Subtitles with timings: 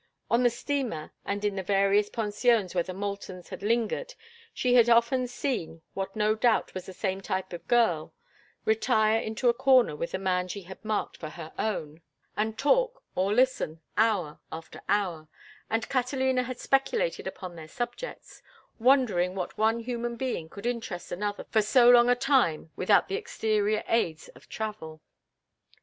[0.31, 4.15] On the steamer and in the various pensions where the Moultons had lingered
[4.51, 8.11] she had often seen what no doubt was this same type of girl
[8.65, 12.01] retire into a corner with the man she had marked for her own
[12.35, 15.27] and talk—or listen—hour after hour;
[15.69, 18.41] and Catalina had speculated upon their subjects,
[18.79, 23.17] wondering that one human being could interest another for so long a time without the
[23.17, 24.99] exterior aids of travel.